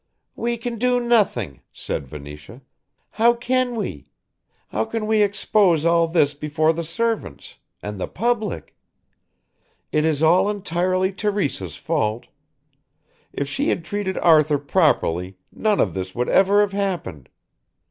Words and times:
"We 0.35 0.57
can 0.57 0.79
do 0.79 0.99
nothing," 0.99 1.61
said 1.71 2.07
Venetia. 2.07 2.61
"How 3.11 3.35
can 3.35 3.75
we? 3.75 4.09
How 4.69 4.83
can 4.83 5.05
we 5.05 5.21
expose 5.21 5.85
all 5.85 6.07
this 6.07 6.33
before 6.33 6.73
the 6.73 6.83
servants 6.83 7.57
and 7.83 7.99
the 7.99 8.07
public? 8.07 8.75
It 9.91 10.03
is 10.03 10.23
all 10.23 10.49
entirely 10.49 11.13
Teresa's 11.13 11.75
fault. 11.75 12.25
If 13.31 13.47
she 13.47 13.69
had 13.69 13.85
treated 13.85 14.17
Arthur 14.17 14.57
properly 14.57 15.37
none 15.51 15.79
of 15.79 15.93
this 15.93 16.15
would 16.15 16.29
ever 16.29 16.61
have 16.61 16.73
happened. 16.73 17.29